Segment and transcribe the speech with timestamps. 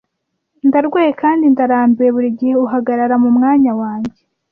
[0.67, 4.19] Ndarwaye kandi ndarambiwe burigihe uhagarara mumwanya wanjye.